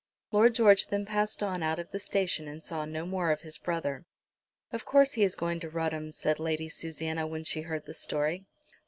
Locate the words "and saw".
2.47-2.85